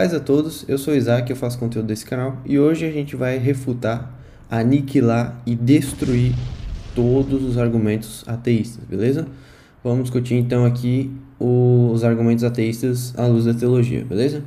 Paz 0.00 0.14
a 0.14 0.18
todos, 0.18 0.64
eu 0.66 0.78
sou 0.78 0.96
Isaac, 0.96 1.28
eu 1.28 1.36
faço 1.36 1.58
conteúdo 1.58 1.86
desse 1.86 2.06
canal 2.06 2.38
e 2.46 2.58
hoje 2.58 2.86
a 2.86 2.90
gente 2.90 3.14
vai 3.14 3.36
refutar, 3.36 4.10
aniquilar 4.50 5.42
e 5.44 5.54
destruir 5.54 6.32
todos 6.94 7.44
os 7.44 7.58
argumentos 7.58 8.24
ateístas, 8.26 8.82
beleza? 8.82 9.28
Vamos 9.84 10.04
discutir 10.04 10.36
então 10.36 10.64
aqui 10.64 11.14
os 11.38 12.02
argumentos 12.02 12.44
ateístas 12.44 13.12
à 13.14 13.26
luz 13.26 13.44
da 13.44 13.52
teologia, 13.52 14.02
beleza? 14.02 14.42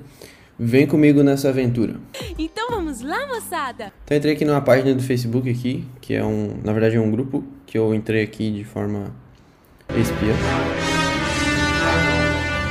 Vem 0.57 0.88
comigo 0.88 1.21
nessa 1.21 1.50
aventura. 1.50 1.97
Então 2.35 2.71
vamos 2.71 3.01
lá, 3.01 3.27
moçada! 3.27 3.93
Então 4.05 4.17
entrei 4.17 4.33
aqui 4.33 4.45
numa 4.45 4.61
página 4.61 4.95
do 4.95 5.04
Facebook 5.04 5.47
aqui, 5.47 5.85
que 6.01 6.15
é 6.15 6.25
um, 6.25 6.61
na 6.63 6.73
verdade 6.73 6.95
é 6.95 6.99
um 6.99 7.11
grupo 7.11 7.43
que 7.67 7.77
eu 7.77 7.93
entrei 7.93 8.23
aqui 8.23 8.49
de 8.49 8.63
forma 8.63 9.13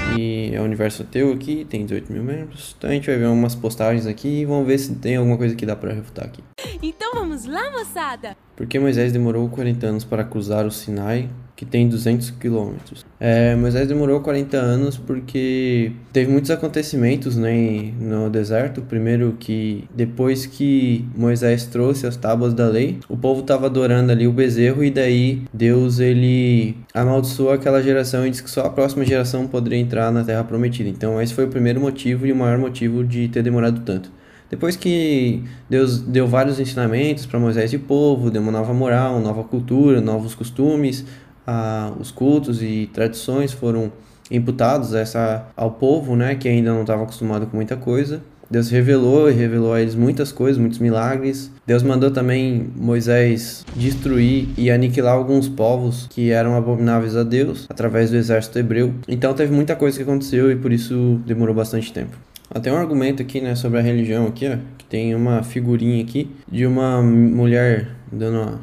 espia 0.02 0.56
é 0.56 0.60
o 0.60 0.64
Universo 0.64 1.04
Teu 1.04 1.32
aqui, 1.32 1.66
tem 1.68 1.84
18 1.84 2.12
mil 2.12 2.22
membros. 2.22 2.74
Então 2.76 2.90
a 2.90 2.92
gente 2.92 3.06
vai 3.06 3.16
ver 3.16 3.26
umas 3.26 3.54
postagens 3.54 4.06
aqui 4.06 4.40
e 4.40 4.44
vamos 4.44 4.66
ver 4.66 4.78
se 4.78 4.94
tem 4.94 5.16
alguma 5.16 5.36
coisa 5.36 5.54
que 5.54 5.64
dá 5.64 5.76
para 5.76 5.92
refutar 5.92 6.24
aqui. 6.24 6.42
Então 6.82 7.12
vamos 7.14 7.46
lá, 7.46 7.70
moçada! 7.70 8.36
Por 8.56 8.66
que 8.66 8.78
Moisés 8.78 9.12
demorou 9.12 9.48
40 9.48 9.86
anos 9.86 10.04
para 10.04 10.24
cruzar 10.24 10.66
o 10.66 10.70
Sinai 10.70 11.28
que 11.54 11.64
tem 11.64 11.88
200 11.88 12.30
quilômetros. 12.30 13.04
É, 13.20 13.54
Moisés 13.54 13.86
demorou 13.86 14.20
40 14.20 14.56
anos 14.56 14.96
porque 14.96 15.92
teve 16.12 16.30
muitos 16.30 16.50
acontecimentos 16.50 17.36
né, 17.36 17.92
no 18.00 18.28
deserto. 18.28 18.82
Primeiro 18.82 19.36
que 19.38 19.84
depois 19.94 20.46
que 20.46 21.04
Moisés 21.14 21.66
trouxe 21.66 22.06
as 22.06 22.16
tábuas 22.16 22.54
da 22.54 22.66
lei, 22.66 22.98
o 23.08 23.16
povo 23.16 23.42
estava 23.42 23.66
adorando 23.66 24.10
ali 24.10 24.26
o 24.26 24.32
bezerro 24.32 24.82
e 24.82 24.90
daí 24.90 25.42
Deus 25.52 26.00
ele 26.00 26.76
amaldiçoou 26.92 27.52
aquela 27.52 27.82
geração 27.82 28.26
e 28.26 28.30
disse 28.30 28.42
que 28.42 28.50
só 28.50 28.62
a 28.62 28.70
próxima 28.70 29.04
geração 29.04 29.46
poderia 29.46 29.78
entrar 29.78 30.10
na 30.10 30.24
terra 30.24 30.42
prometida. 30.42 30.88
Então 30.88 31.20
esse 31.20 31.34
foi 31.34 31.44
o 31.44 31.48
primeiro 31.48 31.80
motivo 31.80 32.26
e 32.26 32.32
o 32.32 32.36
maior 32.36 32.58
motivo 32.58 33.04
de 33.04 33.28
ter 33.28 33.42
demorado 33.42 33.80
tanto. 33.80 34.10
Depois 34.52 34.76
que 34.76 35.42
Deus 35.70 35.98
deu 35.98 36.26
vários 36.26 36.60
ensinamentos 36.60 37.24
para 37.24 37.40
Moisés 37.40 37.72
e 37.72 37.76
o 37.76 37.80
povo, 37.80 38.30
deu 38.30 38.42
uma 38.42 38.52
nova 38.52 38.74
moral, 38.74 39.18
nova 39.18 39.42
cultura, 39.42 39.98
novos 39.98 40.34
costumes, 40.34 41.06
a, 41.46 41.92
os 41.98 42.10
cultos 42.10 42.62
e 42.62 42.88
tradições 42.92 43.52
foram 43.52 43.92
imputados 44.30 44.94
essa, 44.94 45.46
ao 45.56 45.72
povo, 45.72 46.16
né, 46.16 46.34
que 46.34 46.48
ainda 46.48 46.72
não 46.72 46.82
estava 46.82 47.02
acostumado 47.02 47.46
com 47.46 47.56
muita 47.56 47.76
coisa. 47.76 48.22
Deus 48.50 48.68
revelou 48.68 49.30
e 49.30 49.32
revelou 49.32 49.72
a 49.72 49.80
eles 49.80 49.94
muitas 49.94 50.30
coisas, 50.30 50.58
muitos 50.58 50.78
milagres. 50.78 51.50
Deus 51.66 51.82
mandou 51.82 52.10
também 52.10 52.70
Moisés 52.76 53.64
destruir 53.74 54.48
e 54.58 54.70
aniquilar 54.70 55.14
alguns 55.14 55.48
povos 55.48 56.06
que 56.10 56.30
eram 56.30 56.54
abomináveis 56.54 57.16
a 57.16 57.22
Deus 57.22 57.66
através 57.70 58.10
do 58.10 58.16
exército 58.16 58.58
hebreu. 58.58 58.92
Então 59.08 59.32
teve 59.32 59.54
muita 59.54 59.74
coisa 59.74 59.96
que 59.96 60.02
aconteceu 60.02 60.52
e 60.52 60.56
por 60.56 60.70
isso 60.70 61.18
demorou 61.24 61.54
bastante 61.54 61.90
tempo. 61.94 62.14
Tem 62.62 62.70
um 62.70 62.76
argumento 62.76 63.22
aqui, 63.22 63.40
né, 63.40 63.54
sobre 63.54 63.78
a 63.78 63.82
religião 63.82 64.26
aqui, 64.26 64.46
ó, 64.46 64.58
que 64.76 64.84
tem 64.84 65.14
uma 65.14 65.42
figurinha 65.42 66.02
aqui 66.04 66.30
de 66.50 66.66
uma 66.66 67.00
mulher 67.00 67.88
dando 68.12 68.42
uma 68.42 68.60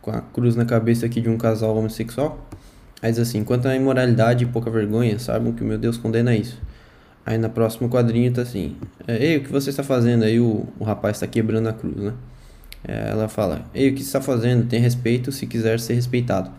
com 0.00 0.10
a 0.10 0.20
cruz 0.20 0.56
na 0.56 0.64
cabeça 0.64 1.06
aqui 1.06 1.20
de 1.20 1.28
um 1.28 1.36
casal 1.36 1.76
homossexual. 1.76 2.48
Aí 3.02 3.10
assim: 3.10 3.44
quanto 3.44 3.66
à 3.68 3.74
imoralidade 3.74 4.44
e 4.44 4.46
pouca 4.46 4.70
vergonha, 4.70 5.18
saibam 5.18 5.52
que 5.52 5.62
o 5.62 5.66
meu 5.66 5.78
Deus 5.78 5.96
condena 5.96 6.34
isso. 6.34 6.60
Aí 7.24 7.36
na 7.38 7.48
próximo 7.48 7.88
quadrinho 7.88 8.32
tá 8.32 8.42
assim: 8.42 8.76
é, 9.06 9.16
Ei, 9.16 9.36
o 9.36 9.44
que 9.44 9.52
você 9.52 9.70
está 9.70 9.82
fazendo? 9.82 10.24
Aí 10.24 10.40
o, 10.40 10.66
o 10.78 10.84
rapaz 10.84 11.16
está 11.16 11.26
quebrando 11.26 11.68
a 11.68 11.72
cruz, 11.72 11.96
né? 11.96 12.14
É, 12.86 13.10
ela 13.10 13.28
fala: 13.28 13.66
Ei, 13.74 13.90
o 13.90 13.94
que 13.94 14.00
você 14.00 14.06
está 14.06 14.20
fazendo? 14.20 14.66
Tem 14.68 14.80
respeito 14.80 15.30
se 15.30 15.46
quiser 15.46 15.78
ser 15.78 15.94
respeitado. 15.94 16.50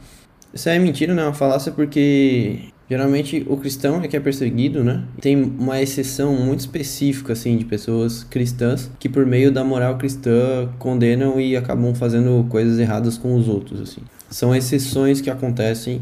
Isso 0.53 0.69
é 0.69 0.80
mentira, 0.80 1.14
né? 1.14 1.22
É 1.22 1.25
uma 1.25 1.33
falácia 1.33 1.72
porque 1.72 2.72
Geralmente 2.89 3.45
o 3.47 3.55
cristão 3.55 4.02
é 4.02 4.08
que 4.08 4.17
é 4.17 4.19
perseguido, 4.19 4.83
né? 4.83 5.03
Tem 5.22 5.36
uma 5.39 5.80
exceção 5.80 6.36
muito 6.36 6.61
específica, 6.61 7.33
assim, 7.33 7.55
de 7.55 7.64
pessoas 7.64 8.23
cristãs 8.23 8.89
que 9.00 9.08
por 9.08 9.27
meio 9.27 9.52
da 9.52 9.64
moral 9.64 9.95
cristã 10.00 10.67
condenam 10.80 11.39
e 11.39 11.55
acabam 11.55 11.93
fazendo 11.93 12.48
coisas 12.49 12.80
erradas 12.80 13.15
com 13.15 13.36
os 13.36 13.48
outros, 13.48 13.80
assim. 13.80 14.02
São 14.27 14.55
exceções 14.55 15.21
que 15.21 15.30
acontecem 15.30 16.02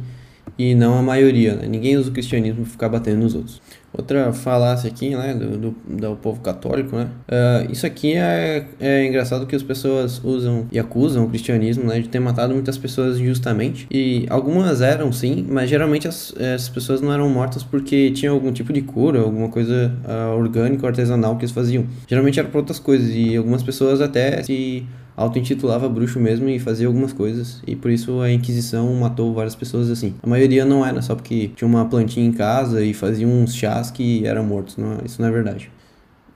e 0.57 0.73
não 0.73 0.97
a 0.97 1.01
maioria, 1.01 1.55
né? 1.55 1.67
Ninguém 1.67 1.97
usa 1.97 2.09
o 2.09 2.13
cristianismo 2.13 2.61
para 2.61 2.71
ficar 2.71 2.89
batendo 2.89 3.19
nos 3.19 3.35
outros. 3.35 3.61
Outra 3.97 4.31
falácia 4.31 4.89
aqui, 4.89 5.15
né, 5.15 5.33
do, 5.33 5.57
do, 5.57 5.75
do 5.87 6.15
povo 6.17 6.39
católico, 6.41 6.95
né? 6.95 7.09
Uh, 7.27 7.71
isso 7.71 7.85
aqui 7.85 8.13
é, 8.13 8.65
é 8.79 9.05
engraçado 9.05 9.47
que 9.47 9.55
as 9.55 9.63
pessoas 9.63 10.21
usam 10.23 10.67
e 10.71 10.77
acusam 10.77 11.25
o 11.25 11.29
cristianismo, 11.29 11.85
né, 11.85 11.99
de 11.99 12.07
ter 12.07 12.19
matado 12.19 12.53
muitas 12.53 12.77
pessoas 12.77 13.19
injustamente. 13.19 13.87
E 13.89 14.25
algumas 14.29 14.81
eram, 14.81 15.11
sim, 15.11 15.45
mas 15.49 15.69
geralmente 15.69 16.07
as, 16.07 16.33
as 16.55 16.69
pessoas 16.69 17.01
não 17.01 17.11
eram 17.11 17.27
mortas 17.29 17.63
porque 17.63 18.11
tinham 18.11 18.35
algum 18.35 18.51
tipo 18.51 18.71
de 18.71 18.81
cura, 18.81 19.19
alguma 19.21 19.49
coisa 19.49 19.91
uh, 20.05 20.37
orgânica 20.37 20.85
artesanal 20.85 21.35
que 21.35 21.45
eles 21.45 21.51
faziam. 21.51 21.85
Geralmente 22.07 22.39
era 22.39 22.47
por 22.47 22.59
outras 22.59 22.79
coisas 22.79 23.09
e 23.09 23.35
algumas 23.35 23.63
pessoas 23.63 23.99
até 23.99 24.43
se 24.43 24.85
auto-intitulava 25.17 25.89
bruxo 25.89 26.19
mesmo 26.19 26.47
e 26.47 26.59
fazia 26.59 26.85
algumas 26.85 27.11
coisas. 27.11 27.61
E 27.65 27.75
por 27.75 27.89
isso 27.89 28.21
a 28.21 28.31
Inquisição 28.31 28.93
matou 28.93 29.33
várias 29.33 29.55
pessoas 29.55 29.89
assim. 29.89 30.13
A 30.21 30.27
maioria 30.27 30.63
não 30.63 30.85
era 30.85 31.01
só 31.01 31.15
porque 31.15 31.49
tinha 31.55 31.67
uma 31.67 31.83
plantinha 31.85 32.25
em 32.25 32.31
casa 32.31 32.83
e 32.83 32.93
fazia 32.93 33.27
uns 33.27 33.55
chás 33.55 33.89
que 33.89 34.25
eram 34.25 34.45
mortos. 34.45 34.77
Não, 34.77 34.99
isso 35.03 35.19
não 35.19 35.27
é 35.27 35.31
verdade. 35.31 35.71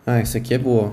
Ah, 0.05 0.19
isso 0.19 0.35
aqui 0.35 0.55
é 0.55 0.57
boa. 0.57 0.91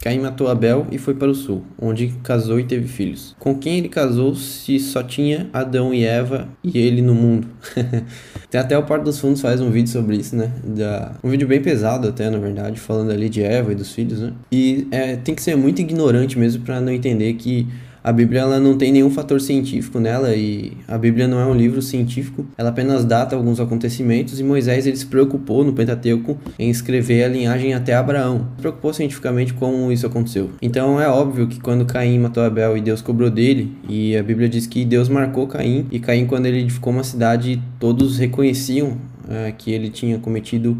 Caim 0.00 0.20
matou 0.20 0.48
Abel 0.48 0.86
e 0.90 0.98
foi 0.98 1.14
para 1.14 1.30
o 1.30 1.34
sul, 1.34 1.62
onde 1.80 2.08
casou 2.22 2.60
e 2.60 2.64
teve 2.64 2.86
filhos. 2.86 3.34
Com 3.38 3.56
quem 3.56 3.78
ele 3.78 3.88
casou 3.88 4.34
se 4.34 4.78
só 4.78 5.02
tinha 5.02 5.48
Adão 5.52 5.94
e 5.94 6.04
Eva 6.04 6.48
e 6.62 6.78
ele 6.78 7.00
no 7.00 7.14
mundo? 7.14 7.48
Tem 8.50 8.60
até 8.60 8.76
o 8.76 8.82
Porto 8.82 9.04
dos 9.04 9.18
Fundos 9.18 9.40
faz 9.40 9.60
um 9.60 9.70
vídeo 9.70 9.90
sobre 9.90 10.16
isso, 10.16 10.36
né? 10.36 10.52
Da... 10.62 11.12
Um 11.24 11.30
vídeo 11.30 11.48
bem 11.48 11.60
pesado 11.60 12.06
até, 12.06 12.28
na 12.28 12.38
verdade, 12.38 12.78
falando 12.78 13.10
ali 13.10 13.28
de 13.28 13.42
Eva 13.42 13.72
e 13.72 13.74
dos 13.74 13.92
filhos, 13.92 14.20
né? 14.20 14.32
E 14.52 14.86
é, 14.90 15.16
tem 15.16 15.34
que 15.34 15.42
ser 15.42 15.56
muito 15.56 15.80
ignorante 15.80 16.38
mesmo 16.38 16.62
para 16.64 16.80
não 16.80 16.92
entender 16.92 17.32
que 17.34 17.66
a 18.04 18.12
Bíblia 18.12 18.42
ela 18.42 18.60
não 18.60 18.76
tem 18.76 18.92
nenhum 18.92 19.08
fator 19.08 19.40
científico 19.40 19.98
nela 19.98 20.34
e 20.34 20.76
a 20.86 20.98
Bíblia 20.98 21.26
não 21.26 21.40
é 21.40 21.46
um 21.46 21.54
livro 21.54 21.80
científico, 21.80 22.46
ela 22.58 22.68
apenas 22.68 23.02
data 23.02 23.34
alguns 23.34 23.58
acontecimentos 23.58 24.38
e 24.38 24.44
Moisés 24.44 24.86
ele 24.86 24.96
se 24.96 25.06
preocupou 25.06 25.64
no 25.64 25.72
Pentateuco 25.72 26.38
em 26.58 26.68
escrever 26.68 27.24
a 27.24 27.28
linhagem 27.28 27.72
até 27.72 27.94
Abraão. 27.94 28.48
Se 28.56 28.60
preocupou 28.60 28.92
cientificamente 28.92 29.54
como 29.54 29.90
isso 29.90 30.06
aconteceu. 30.06 30.50
Então 30.60 31.00
é 31.00 31.08
óbvio 31.08 31.48
que 31.48 31.58
quando 31.58 31.86
Caim 31.86 32.18
matou 32.18 32.42
Abel 32.42 32.76
e 32.76 32.82
Deus 32.82 33.00
cobrou 33.00 33.30
dele, 33.30 33.74
e 33.88 34.14
a 34.14 34.22
Bíblia 34.22 34.50
diz 34.50 34.66
que 34.66 34.84
Deus 34.84 35.08
marcou 35.08 35.46
Caim, 35.46 35.86
e 35.90 35.98
Caim 35.98 36.26
quando 36.26 36.44
ele 36.44 36.58
edificou 36.58 36.92
uma 36.92 37.04
cidade, 37.04 37.62
todos 37.80 38.18
reconheciam 38.18 38.98
uh, 39.24 39.54
que 39.56 39.72
ele 39.72 39.88
tinha 39.88 40.18
cometido 40.18 40.72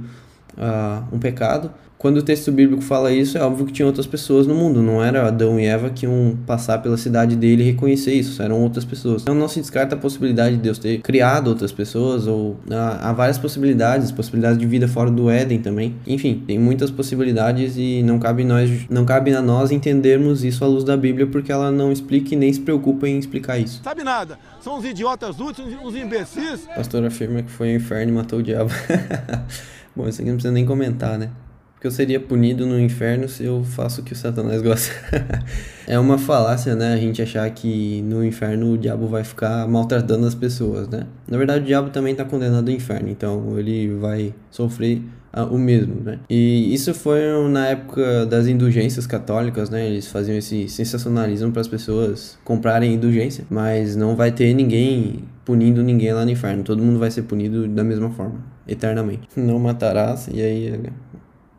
uh, 0.59 1.03
um 1.11 1.19
pecado, 1.19 1.71
quando 2.05 2.19
o 2.19 2.23
texto 2.23 2.53
bíblico 2.53 2.83
fala 2.83 3.11
isso, 3.11 3.39
é 3.39 3.41
óbvio 3.41 3.65
que 3.65 3.73
tinha 3.73 3.87
outras 3.87 4.07
pessoas 4.07 4.47
no 4.47 4.55
mundo, 4.55 4.83
não 4.83 5.03
era 5.03 5.27
Adão 5.27 5.59
e 5.59 5.65
Eva 5.65 5.89
que 5.89 6.05
iam 6.05 6.37
passar 6.47 6.83
pela 6.83 6.99
cidade 6.99 7.35
dele 7.35 7.63
e 7.63 7.67
reconhecer 7.71 8.13
isso, 8.13 8.43
eram 8.43 8.61
outras 8.61 8.85
pessoas. 8.85 9.23
Então 9.23 9.35
não 9.35 9.49
se 9.49 9.59
descarta 9.59 9.95
a 9.95 9.99
possibilidade 9.99 10.57
de 10.57 10.61
Deus 10.61 10.79
ter 10.79 11.01
criado 11.01 11.49
outras 11.49 11.73
pessoas, 11.73 12.27
ou 12.27 12.59
há, 12.71 13.09
há 13.09 13.13
várias 13.15 13.39
possibilidades, 13.39 14.13
possibilidades 14.13 14.59
de 14.59 14.67
vida 14.67 14.87
fora 14.87 15.11
do 15.11 15.31
Éden 15.31 15.61
também. 15.61 15.95
Enfim, 16.07 16.43
tem 16.47 16.59
muitas 16.59 16.91
possibilidades 16.91 17.79
e 17.79 18.03
não 18.03 18.19
cabe, 18.19 18.45
nós, 18.45 18.71
não 18.91 19.07
cabe 19.07 19.35
a 19.35 19.41
nós 19.41 19.71
entendermos 19.71 20.45
isso 20.45 20.63
à 20.63 20.67
luz 20.67 20.85
da 20.85 20.99
Bíblia, 20.99 21.27
porque 21.27 21.51
ela 21.51 21.71
não 21.71 21.91
explica 21.91 22.35
e 22.35 22.37
nem 22.37 22.53
se 22.53 22.61
preocupa 22.61 23.09
em 23.09 23.19
explicar 23.19 23.59
isso. 23.59 23.81
Sabe 23.83 24.05
nada, 24.05 24.39
são 24.61 24.77
os 24.77 24.85
idiotas 24.85 25.41
úteis, 25.41 25.75
os 25.83 25.97
imbecis. 25.97 26.65
O 26.71 26.75
pastor 26.75 27.03
afirma 27.07 27.43
que 27.43 27.51
foi 27.51 27.71
ao 27.71 27.77
inferno 27.77 28.13
e 28.13 28.15
matou 28.15 28.41
o 28.41 28.43
diabo. 28.43 28.71
Bom, 29.97 30.07
isso 30.07 30.21
aqui 30.21 30.29
não 30.29 30.37
precisa 30.37 30.53
nem 30.53 30.67
comentar, 30.67 31.19
né? 31.19 31.31
Que 31.85 31.89
eu 31.89 31.91
seria 31.91 32.19
punido 32.19 32.65
no 32.65 32.81
inferno 32.81 33.29
se 33.29 33.45
eu 33.45 33.63
faço 33.63 34.01
o 34.01 34.05
que 34.05 34.15
o 34.15 34.17
Satanás 34.17 34.63
gosta. 34.63 34.91
é 35.87 35.99
uma 35.99 36.17
falácia, 36.17 36.75
né? 36.75 36.95
A 36.95 36.97
gente 36.97 37.21
achar 37.21 37.49
que 37.51 38.01
no 38.01 38.25
inferno 38.25 38.73
o 38.73 38.79
diabo 38.79 39.07
vai 39.07 39.23
ficar 39.23 39.69
maltratando 39.69 40.27
as 40.27 40.35
pessoas, 40.35 40.89
né? 40.89 41.03
Na 41.29 41.37
verdade, 41.37 41.61
o 41.61 41.67
diabo 41.67 41.91
também 41.91 42.13
está 42.13 42.25
condenado 42.25 42.71
ao 42.71 42.75
inferno, 42.75 43.11
então 43.11 43.59
ele 43.59 43.93
vai 43.97 44.33
sofrer 44.51 45.03
ah, 45.31 45.45
o 45.45 45.59
mesmo, 45.59 46.01
né? 46.03 46.21
E 46.31 46.73
isso 46.73 46.95
foi 46.95 47.21
na 47.51 47.67
época 47.67 48.25
das 48.25 48.47
indulgências 48.47 49.07
católicas, 49.07 49.69
né? 49.69 49.87
Eles 49.87 50.07
faziam 50.07 50.39
esse 50.39 50.67
sensacionalismo 50.71 51.53
para 51.53 51.61
as 51.61 51.69
pessoas 51.69 52.39
comprarem 52.45 52.95
indulgência, 52.95 53.45
mas 53.51 53.95
não 53.95 54.17
vai 54.17 54.33
ter 54.33 54.55
ninguém 54.55 55.23
punindo 55.45 55.83
ninguém 55.83 56.15
lá 56.15 56.25
no 56.25 56.31
inferno. 56.31 56.65
Todo 56.65 56.83
mundo 56.83 56.99
vai 56.99 57.11
ser 57.11 57.25
punido 57.25 57.69
da 57.69 57.85
mesma 57.85 58.09
forma, 58.09 58.41
eternamente. 58.67 59.29
Não 59.37 59.59
matarás, 59.59 60.31
e 60.33 60.41
aí 60.41 60.81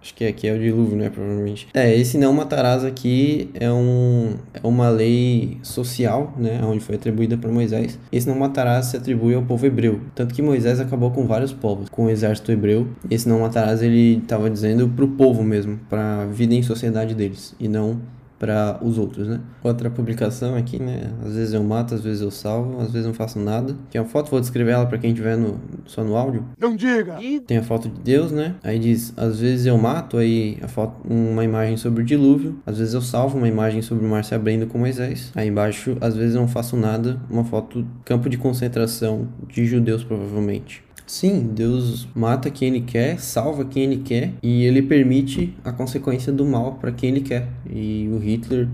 Acho 0.06 0.14
que 0.14 0.24
aqui 0.24 0.48
é 0.48 0.54
o 0.54 0.60
dilúvio, 0.60 0.96
né? 0.96 1.10
Provavelmente. 1.10 1.68
É, 1.74 1.92
esse 1.98 2.16
não 2.20 2.32
matarás 2.32 2.86
aqui 2.86 3.50
é, 3.56 3.72
um, 3.72 4.36
é 4.54 4.60
uma 4.64 4.88
lei 4.88 5.58
social, 5.64 6.32
né? 6.38 6.62
Onde 6.64 6.80
foi 6.80 6.94
atribuída 6.94 7.36
para 7.36 7.52
Moisés. 7.52 7.98
Esse 8.12 8.28
não 8.28 8.38
matarás 8.38 8.86
se 8.86 8.98
atribui 8.98 9.34
ao 9.34 9.42
povo 9.42 9.66
hebreu. 9.66 10.00
Tanto 10.14 10.36
que 10.36 10.44
Moisés 10.44 10.80
acabou 10.80 11.10
com 11.10 11.26
vários 11.26 11.52
povos, 11.52 11.90
com 11.90 12.06
o 12.06 12.10
exército 12.12 12.52
hebreu. 12.52 12.88
Esse 13.10 13.28
não 13.28 13.40
matarás 13.40 13.82
ele 13.82 14.18
estava 14.18 14.48
dizendo 14.48 14.88
para 14.88 15.06
o 15.06 15.08
povo 15.08 15.44
mesmo, 15.44 15.80
para 15.90 16.22
a 16.22 16.26
vida 16.28 16.54
em 16.54 16.62
sociedade 16.62 17.16
deles, 17.16 17.56
e 17.60 17.68
não 17.68 18.00
para 18.38 18.80
os 18.82 18.98
outros, 18.98 19.28
né? 19.28 19.40
Outra 19.64 19.90
publicação 19.90 20.56
aqui, 20.56 20.82
né? 20.82 21.12
Às 21.26 21.36
vezes 21.36 21.54
eu 21.54 21.64
mato, 21.64 21.96
às 21.96 22.02
vezes 22.02 22.22
eu 22.22 22.32
salvo, 22.32 22.80
às 22.82 22.92
vezes 22.92 23.08
não 23.08 23.14
faço 23.14 23.40
nada. 23.40 23.76
Tem 23.90 24.00
uma 24.00 24.08
foto, 24.08 24.30
vou 24.30 24.40
descrever 24.40 24.72
ela 24.72 24.86
para 24.86 24.98
quem 24.98 25.12
estiver 25.12 25.38
no, 25.38 25.60
só 25.86 26.04
no 26.04 26.16
áudio. 26.16 26.46
Não 26.60 26.76
diga! 26.76 27.18
Tem 27.46 27.58
a 27.58 27.64
foto 27.64 27.90
de 27.90 28.00
Deus, 28.02 28.32
né? 28.32 28.56
Aí 28.64 28.78
diz, 28.78 29.14
às 29.18 29.40
vezes 29.40 29.66
eu 29.66 29.78
mato, 29.78 30.18
aí 30.18 30.58
a 30.62 30.68
foto, 30.68 30.96
uma 31.10 31.44
imagem 31.44 31.78
sobre 31.78 32.04
o 32.04 32.06
dilúvio. 32.06 32.60
Às 32.66 32.78
vezes 32.78 32.94
eu 32.94 33.02
salvo 33.02 33.38
uma 33.38 33.48
imagem 33.48 33.82
sobre 33.82 34.06
o 34.06 34.10
mar 34.10 34.24
se 34.24 34.36
abrindo 34.36 34.68
com 34.68 34.78
Moisés. 34.78 35.32
Aí 35.36 35.48
embaixo, 35.48 35.98
às 36.02 36.16
vezes 36.16 36.36
eu 36.36 36.42
não 36.42 36.48
faço 36.48 36.76
nada, 36.76 37.20
uma 37.30 37.44
foto 37.44 37.86
campo 38.04 38.30
de 38.30 38.38
concentração 38.38 39.28
de 39.48 39.66
judeus 39.66 40.04
provavelmente. 40.04 40.85
Sim, 41.06 41.52
Deus 41.54 42.08
mata 42.16 42.50
quem 42.50 42.70
ele 42.70 42.82
quer, 42.82 43.20
salva 43.20 43.64
quem 43.64 43.84
ele 43.84 43.98
quer 43.98 44.34
e 44.42 44.64
ele 44.64 44.82
permite 44.82 45.54
a 45.64 45.72
consequência 45.72 46.34
do 46.34 46.46
mal 46.46 46.74
para 46.76 46.92
quem 46.92 47.12
ele 47.12 47.22
quer. 47.22 47.48
E 47.70 48.10
o 48.12 48.18
Hitler 48.18 48.68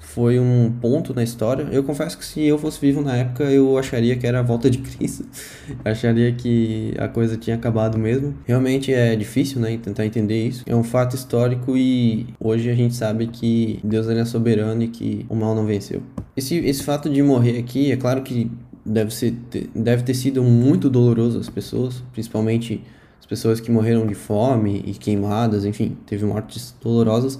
foi 0.00 0.38
um 0.38 0.72
ponto 0.80 1.14
na 1.14 1.22
história. 1.22 1.66
Eu 1.70 1.82
confesso 1.82 2.16
que 2.16 2.24
se 2.24 2.42
eu 2.42 2.58
fosse 2.58 2.80
vivo 2.80 3.00
na 3.00 3.16
época, 3.16 3.44
eu 3.44 3.76
acharia 3.76 4.16
que 4.16 4.26
era 4.26 4.40
a 4.40 4.42
volta 4.42 4.70
de 4.70 4.78
Cristo. 4.78 5.26
acharia 5.84 6.32
que 6.32 6.94
a 6.98 7.08
coisa 7.08 7.36
tinha 7.36 7.56
acabado 7.56 7.98
mesmo. 7.98 8.34
Realmente 8.44 8.92
é 8.92 9.14
difícil, 9.16 9.60
né, 9.60 9.76
tentar 9.76 10.06
entender 10.06 10.46
isso. 10.46 10.64
É 10.66 10.74
um 10.74 10.84
fato 10.84 11.14
histórico 11.14 11.76
e 11.76 12.26
hoje 12.40 12.70
a 12.70 12.74
gente 12.74 12.94
sabe 12.94 13.26
que 13.26 13.80
Deus 13.82 14.08
é 14.08 14.24
soberano 14.24 14.82
e 14.82 14.88
que 14.88 15.26
o 15.28 15.34
mal 15.34 15.54
não 15.54 15.66
venceu. 15.66 16.02
Esse, 16.36 16.56
esse 16.56 16.82
fato 16.82 17.08
de 17.08 17.22
morrer 17.22 17.58
aqui, 17.58 17.92
é 17.92 17.96
claro 17.96 18.22
que 18.22 18.50
deve, 18.84 19.12
ser, 19.12 19.34
deve 19.74 20.02
ter 20.02 20.14
sido 20.14 20.42
muito 20.42 20.90
doloroso 20.90 21.38
às 21.38 21.48
pessoas, 21.48 22.02
principalmente 22.12 22.82
as 23.18 23.26
pessoas 23.26 23.60
que 23.60 23.70
morreram 23.70 24.06
de 24.06 24.14
fome 24.14 24.82
e 24.86 24.92
queimadas, 24.92 25.64
enfim, 25.64 25.96
teve 26.04 26.26
mortes 26.26 26.74
dolorosas, 26.82 27.38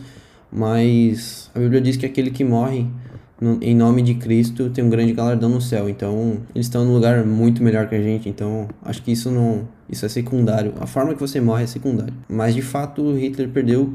mas 0.51 1.51
a 1.55 1.59
Bíblia 1.59 1.81
diz 1.81 1.97
que 1.97 2.07
aquele 2.07 2.31
que 2.31 2.43
morre 2.43 2.87
no, 3.39 3.59
em 3.61 3.75
nome 3.75 4.01
de 4.01 4.15
Cristo 4.15 4.71
tem 4.71 4.83
um 4.83 4.89
grande 4.89 5.13
galardão 5.13 5.51
no 5.51 5.61
céu, 5.61 5.89
então 5.89 6.39
eles 6.55 6.67
estão 6.67 6.85
num 6.85 6.95
lugar 6.95 7.27
muito 7.27 7.63
melhor 7.63 7.87
que 7.89 7.95
a 7.95 8.03
gente, 8.03 8.29
então 8.29 8.69
acho 8.83 9.03
que 9.03 9.13
isso 9.13 9.31
não, 9.31 9.69
isso 9.91 10.07
é 10.07 10.09
secundário, 10.09 10.73
a 10.81 10.87
forma 10.87 11.13
que 11.13 11.21
você 11.21 11.41
morre 11.41 11.65
é 11.65 11.67
secundária, 11.67 12.15
mas 12.29 12.55
de 12.55 12.63
fato 12.63 13.13
Hitler 13.13 13.51
perdeu, 13.51 13.93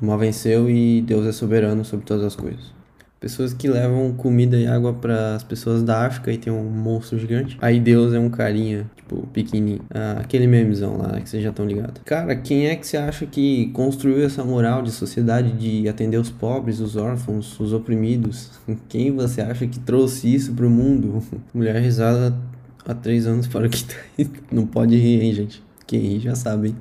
mal 0.00 0.18
venceu 0.18 0.70
e 0.70 1.02
Deus 1.02 1.26
é 1.26 1.32
soberano 1.32 1.84
sobre 1.84 2.06
todas 2.06 2.24
as 2.24 2.36
coisas. 2.36 2.81
Pessoas 3.22 3.54
que 3.54 3.68
levam 3.68 4.12
comida 4.14 4.56
e 4.56 4.66
água 4.66 4.92
para 4.92 5.36
as 5.36 5.44
pessoas 5.44 5.84
da 5.84 6.04
África 6.04 6.32
e 6.32 6.36
tem 6.36 6.52
um 6.52 6.68
monstro 6.68 7.16
gigante. 7.16 7.56
Aí 7.62 7.78
Deus 7.78 8.12
é 8.12 8.18
um 8.18 8.28
carinha, 8.28 8.90
tipo, 8.96 9.28
pequenininho. 9.28 9.80
Ah, 9.94 10.16
aquele 10.18 10.48
memezão 10.48 10.96
lá, 10.98 11.20
que 11.20 11.30
vocês 11.30 11.40
já 11.40 11.50
estão 11.50 11.64
ligados. 11.64 12.02
Cara, 12.04 12.34
quem 12.34 12.66
é 12.66 12.74
que 12.74 12.84
você 12.84 12.96
acha 12.96 13.24
que 13.24 13.68
construiu 13.68 14.26
essa 14.26 14.42
moral 14.42 14.82
de 14.82 14.90
sociedade 14.90 15.52
de 15.52 15.88
atender 15.88 16.16
os 16.16 16.30
pobres, 16.30 16.80
os 16.80 16.96
órfãos, 16.96 17.60
os 17.60 17.72
oprimidos? 17.72 18.58
Quem 18.88 19.14
você 19.14 19.40
acha 19.40 19.68
que 19.68 19.78
trouxe 19.78 20.34
isso 20.34 20.52
pro 20.52 20.68
mundo? 20.68 21.22
Mulher 21.54 21.80
risada 21.80 22.36
há 22.84 22.92
três 22.92 23.24
anos 23.24 23.46
para 23.46 23.68
que 23.68 23.84
tá 23.84 23.94
Não 24.50 24.66
pode 24.66 24.96
rir, 24.96 25.22
hein, 25.22 25.32
gente? 25.32 25.62
Quem 25.86 26.00
ri 26.00 26.18
já 26.18 26.34
sabe, 26.34 26.70
hein? 26.70 26.76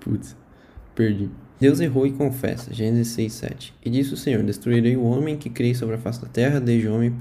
Putz, 0.00 0.36
perdi. 0.96 1.30
Deus 1.60 1.78
errou 1.78 2.06
e 2.06 2.12
confessa, 2.12 2.72
Gênesis 2.72 3.08
6, 3.08 3.32
7. 3.32 3.74
E 3.84 3.90
disse 3.90 4.14
o 4.14 4.16
Senhor: 4.16 4.42
Destruirei 4.42 4.96
o 4.96 5.02
homem 5.02 5.36
que 5.36 5.50
crê 5.50 5.74
sobre 5.74 5.94
a 5.94 5.98
face 5.98 6.20
da 6.20 6.26
terra, 6.26 6.58
desde 6.58 6.88
o 6.88 6.94
homem 6.94 7.12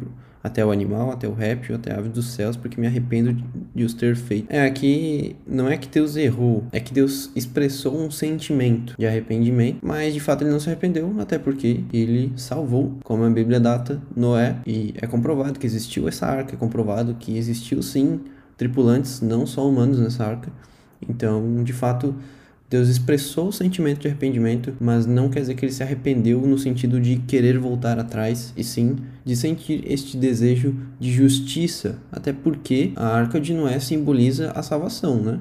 até 0.41 0.65
o 0.65 0.71
animal, 0.71 1.11
até 1.11 1.27
o 1.27 1.33
réptil, 1.33 1.75
até 1.75 1.93
a 1.93 1.97
ave 1.97 2.07
dos 2.07 2.27
céus, 2.27 2.55
porque 2.55 2.79
me 2.79 2.87
arrependo 2.87 3.33
de 3.75 3.83
os 3.83 3.93
ter 3.93 4.15
feito. 4.15 4.47
É, 4.49 4.65
aqui 4.65 5.35
não 5.45 5.67
é 5.67 5.77
que 5.77 5.89
Deus 5.89 6.15
errou, 6.15 6.63
é 6.71 6.79
que 6.79 6.93
Deus 6.93 7.29
expressou 7.35 7.99
um 7.99 8.09
sentimento 8.09 8.95
de 8.97 9.05
arrependimento, 9.05 9.79
mas 9.81 10.13
de 10.13 10.21
fato 10.21 10.43
ele 10.43 10.51
não 10.51 10.59
se 10.59 10.69
arrependeu, 10.69 11.13
até 11.19 11.37
porque 11.37 11.83
ele 11.91 12.31
salvou, 12.37 12.97
como 13.03 13.25
a 13.25 13.29
Bíblia 13.29 13.59
data 13.59 14.01
Noé, 14.15 14.55
e 14.65 14.93
é 15.01 15.05
comprovado 15.05 15.59
que 15.59 15.65
existiu 15.65 16.07
essa 16.07 16.25
arca, 16.25 16.55
é 16.55 16.57
comprovado 16.57 17.13
que 17.15 17.37
existiu 17.37 17.81
sim 17.81 18.21
tripulantes, 18.57 19.21
não 19.21 19.45
só 19.45 19.67
humanos 19.67 19.99
nessa 19.99 20.25
arca. 20.25 20.49
Então, 21.07 21.63
de 21.63 21.73
fato, 21.73 22.15
Deus 22.69 22.87
expressou 22.87 23.47
o 23.47 23.51
sentimento 23.51 24.01
de 24.01 24.07
arrependimento, 24.07 24.75
mas 24.79 25.07
não 25.07 25.27
quer 25.27 25.39
dizer 25.39 25.55
que 25.55 25.65
ele 25.65 25.71
se 25.71 25.81
arrependeu 25.81 26.41
no 26.41 26.57
sentido 26.57 27.01
de 27.01 27.17
querer 27.17 27.57
voltar 27.57 27.97
atrás, 27.97 28.53
e 28.55 28.63
sim 28.63 28.97
de 29.25 29.35
sentir 29.35 29.83
este 29.87 30.15
desejo 30.15 30.75
de 30.99 31.11
justiça, 31.11 31.97
até 32.11 32.31
porque 32.31 32.91
a 32.95 33.07
arca 33.07 33.39
de 33.39 33.53
Noé 33.53 33.79
simboliza 33.79 34.51
a 34.51 34.61
salvação, 34.61 35.19
né? 35.19 35.39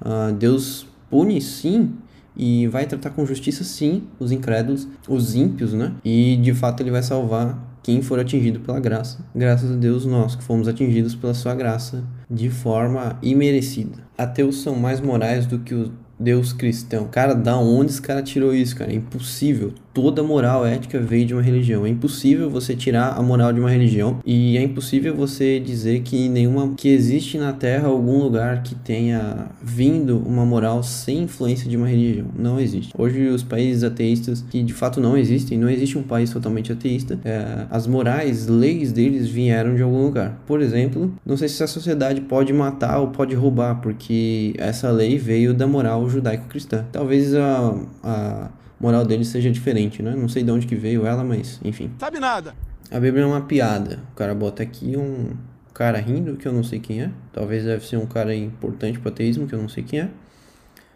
Uh, 0.00 0.32
Deus 0.32 0.86
pune 1.10 1.38
sim 1.42 1.92
e 2.34 2.66
vai 2.68 2.86
tratar 2.86 3.10
com 3.10 3.26
justiça 3.26 3.62
sim 3.62 4.04
os 4.18 4.32
incrédulos, 4.32 4.88
os 5.06 5.34
ímpios, 5.34 5.74
né? 5.74 5.92
E 6.02 6.36
de 6.38 6.54
fato 6.54 6.82
ele 6.82 6.90
vai 6.90 7.02
salvar 7.02 7.70
quem 7.82 8.00
for 8.00 8.18
atingido 8.18 8.60
pela 8.60 8.80
graça. 8.80 9.24
Graças 9.34 9.70
a 9.70 9.74
Deus 9.74 10.06
nós 10.06 10.34
que 10.34 10.42
fomos 10.42 10.66
atingidos 10.66 11.14
pela 11.14 11.34
sua 11.34 11.54
graça 11.54 12.04
de 12.30 12.48
forma 12.48 13.18
imerecida. 13.22 13.98
Ateus 14.16 14.62
são 14.62 14.76
mais 14.76 15.00
morais 15.00 15.44
do 15.44 15.58
que 15.58 15.74
os 15.74 15.90
Deus 16.20 16.52
cristão. 16.52 17.08
Cara, 17.08 17.34
da 17.34 17.56
onde 17.56 17.92
esse 17.92 18.02
cara 18.02 18.22
tirou 18.22 18.54
isso, 18.54 18.76
cara? 18.76 18.92
É 18.92 18.94
impossível 18.94 19.72
toda 19.92 20.22
moral 20.22 20.66
ética 20.66 21.00
veio 21.00 21.26
de 21.26 21.34
uma 21.34 21.42
religião. 21.42 21.84
É 21.84 21.88
impossível 21.88 22.48
você 22.50 22.74
tirar 22.74 23.16
a 23.16 23.22
moral 23.22 23.52
de 23.52 23.60
uma 23.60 23.70
religião 23.70 24.18
e 24.24 24.56
é 24.56 24.62
impossível 24.62 25.14
você 25.14 25.58
dizer 25.58 26.00
que 26.00 26.28
nenhuma 26.28 26.74
que 26.76 26.88
existe 26.88 27.38
na 27.38 27.52
Terra 27.52 27.88
algum 27.88 28.18
lugar 28.18 28.62
que 28.62 28.74
tenha 28.74 29.48
vindo 29.62 30.18
uma 30.18 30.44
moral 30.44 30.82
sem 30.82 31.22
influência 31.22 31.68
de 31.68 31.76
uma 31.76 31.86
religião. 31.86 32.26
Não 32.36 32.60
existe. 32.60 32.92
Hoje 32.96 33.28
os 33.28 33.42
países 33.42 33.82
ateístas 33.82 34.44
que 34.50 34.62
de 34.62 34.72
fato 34.72 35.00
não 35.00 35.16
existem, 35.16 35.58
não 35.58 35.68
existe 35.68 35.98
um 35.98 36.02
país 36.02 36.30
totalmente 36.30 36.72
ateísta. 36.72 37.18
É, 37.24 37.66
as 37.70 37.86
morais, 37.86 38.46
leis 38.46 38.92
deles 38.92 39.28
vieram 39.28 39.74
de 39.74 39.82
algum 39.82 40.02
lugar. 40.02 40.40
Por 40.46 40.60
exemplo, 40.60 41.12
não 41.24 41.36
sei 41.36 41.48
se 41.48 41.62
a 41.62 41.66
sociedade 41.66 42.20
pode 42.20 42.52
matar 42.52 42.98
ou 42.98 43.08
pode 43.08 43.34
roubar, 43.34 43.80
porque 43.80 44.54
essa 44.58 44.90
lei 44.90 45.18
veio 45.18 45.52
da 45.52 45.66
moral 45.66 46.08
judaico-cristã. 46.08 46.84
Talvez 46.92 47.34
a, 47.34 47.74
a 48.02 48.50
moral 48.80 49.04
dele 49.04 49.24
seja 49.24 49.50
diferente, 49.50 50.02
né? 50.02 50.14
Não 50.16 50.28
sei 50.28 50.42
de 50.42 50.50
onde 50.50 50.66
que 50.66 50.74
veio 50.74 51.06
ela, 51.06 51.22
mas 51.22 51.60
enfim. 51.62 51.90
Sabe 51.98 52.18
nada. 52.18 52.54
A 52.90 52.98
Bíblia 52.98 53.22
é 53.22 53.26
uma 53.26 53.42
piada. 53.42 54.00
O 54.12 54.16
cara 54.16 54.34
bota 54.34 54.62
aqui 54.62 54.96
um 54.96 55.36
cara 55.72 55.98
rindo, 55.98 56.36
que 56.36 56.48
eu 56.48 56.52
não 56.52 56.64
sei 56.64 56.80
quem 56.80 57.02
é. 57.02 57.10
Talvez 57.32 57.64
deve 57.64 57.86
ser 57.86 57.96
um 57.96 58.06
cara 58.06 58.34
importante 58.34 58.98
para 58.98 59.10
ateísmo, 59.10 59.46
que 59.46 59.54
eu 59.54 59.60
não 59.60 59.68
sei 59.68 59.84
quem 59.84 60.00
é. 60.00 60.10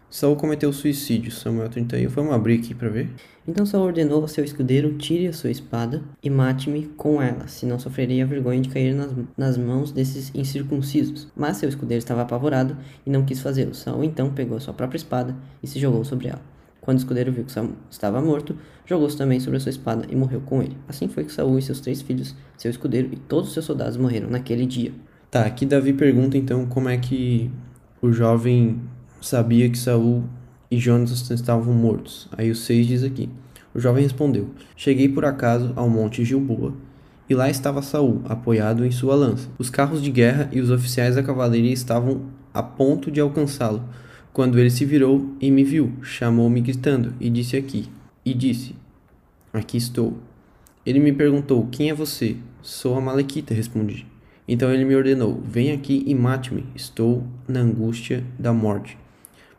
Saul 0.09 0.35
cometeu 0.35 0.71
suicídio, 0.71 1.31
Samuel 1.31 1.67
31. 1.67 2.07
Vamos 2.09 2.33
abrir 2.33 2.59
aqui 2.59 2.73
para 2.73 2.87
ver. 2.89 3.09
Então 3.47 3.65
Saul 3.65 3.85
ordenou 3.85 4.21
ao 4.21 4.27
seu 4.27 4.43
escudeiro: 4.45 4.97
tire 4.97 5.27
a 5.27 5.33
sua 5.33 5.49
espada 5.49 6.03
e 6.23 6.29
mate-me 6.29 6.85
com 6.95 7.21
ela, 7.21 7.47
senão 7.47 7.77
sofreria 7.77 8.23
a 8.23 8.27
vergonha 8.27 8.61
de 8.61 8.69
cair 8.69 8.93
nas, 8.93 9.11
nas 9.35 9.57
mãos 9.57 9.91
desses 9.91 10.31
incircuncisos. 10.33 11.27
Mas 11.35 11.57
seu 11.57 11.67
escudeiro 11.67 11.99
estava 11.99 12.21
apavorado 12.21 12.77
e 13.05 13.09
não 13.09 13.25
quis 13.25 13.41
fazê-lo. 13.41 13.73
Saul 13.73 14.03
então 14.03 14.31
pegou 14.31 14.57
a 14.57 14.61
sua 14.61 14.73
própria 14.73 14.97
espada 14.97 15.35
e 15.61 15.67
se 15.67 15.79
jogou 15.79 16.05
sobre 16.05 16.27
ela. 16.27 16.54
Quando 16.85 16.97
o 16.97 17.01
escudeiro 17.01 17.31
viu 17.31 17.43
que 17.43 17.51
Saul 17.51 17.71
estava 17.89 18.21
morto, 18.21 18.55
jogou-se 18.85 19.17
também 19.17 19.39
sobre 19.39 19.57
a 19.57 19.59
sua 19.59 19.71
espada 19.71 20.05
e 20.07 20.15
morreu 20.15 20.39
com 20.41 20.61
ele. 20.61 20.77
Assim 20.87 21.07
foi 21.07 21.23
que 21.23 21.31
Saul 21.31 21.57
e 21.57 21.61
seus 21.63 21.79
três 21.79 21.99
filhos, 21.99 22.35
seu 22.55 22.69
escudeiro 22.69 23.09
e 23.11 23.15
todos 23.15 23.47
os 23.47 23.53
seus 23.55 23.65
soldados 23.65 23.97
morreram 23.97 24.29
naquele 24.29 24.67
dia. 24.67 24.93
Tá, 25.31 25.45
aqui 25.45 25.65
Davi 25.65 25.93
pergunta 25.93 26.37
então 26.37 26.67
como 26.67 26.87
é 26.87 26.95
que 26.95 27.49
o 27.99 28.11
jovem 28.11 28.79
sabia 29.19 29.67
que 29.67 29.79
Saul 29.79 30.25
e 30.69 30.77
Jonas 30.77 31.27
estavam 31.31 31.73
mortos. 31.73 32.29
Aí 32.37 32.51
o 32.51 32.55
6 32.55 32.85
diz 32.85 33.03
aqui: 33.03 33.31
O 33.73 33.79
jovem 33.79 34.03
respondeu: 34.03 34.51
Cheguei 34.75 35.09
por 35.09 35.25
acaso 35.25 35.73
ao 35.75 35.89
monte 35.89 36.23
Gilboa, 36.23 36.71
e 37.27 37.33
lá 37.33 37.49
estava 37.49 37.81
Saul, 37.81 38.21
apoiado 38.25 38.85
em 38.85 38.91
sua 38.91 39.15
lança. 39.15 39.49
Os 39.57 39.71
carros 39.71 40.03
de 40.03 40.11
guerra 40.11 40.49
e 40.51 40.61
os 40.61 40.69
oficiais 40.69 41.15
da 41.15 41.23
cavalaria 41.23 41.73
estavam 41.73 42.25
a 42.53 42.61
ponto 42.61 43.09
de 43.09 43.19
alcançá-lo 43.19 43.83
quando 44.35 44.59
ele 44.59 44.69
se 44.69 44.83
virou 44.83 45.33
e 45.39 45.49
me 45.49 45.63
viu, 45.63 45.93
chamou-me 46.01 46.59
gritando 46.59 47.13
e 47.21 47.29
disse 47.29 47.55
aqui. 47.55 47.87
E 48.25 48.33
disse: 48.33 48.75
Aqui 49.53 49.77
estou. 49.77 50.17
Ele 50.85 50.99
me 50.99 51.13
perguntou: 51.13 51.65
Quem 51.71 51.89
é 51.89 51.93
você? 51.93 52.35
Sou 52.61 52.97
a 52.97 53.01
Malequita, 53.01 53.53
respondi. 53.53 54.05
Então 54.45 54.73
ele 54.73 54.83
me 54.83 54.93
ordenou: 54.93 55.41
Vem 55.47 55.71
aqui 55.71 56.03
e 56.05 56.13
mate-me. 56.13 56.65
Estou 56.75 57.23
na 57.47 57.61
angústia 57.61 58.25
da 58.37 58.51
morte. 58.51 58.97